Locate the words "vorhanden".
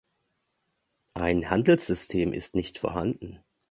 2.79-3.37